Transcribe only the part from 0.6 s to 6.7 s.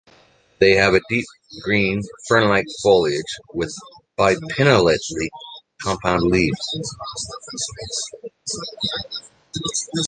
have a deep-green fernlike foliage, with bipinnately compound leaves.